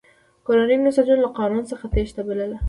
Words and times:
کورنیو 0.45 0.83
نساجانو 0.85 1.21
له 1.25 1.29
قانون 1.39 1.63
څخه 1.71 1.85
تېښته 1.93 2.21
بلله. 2.27 2.57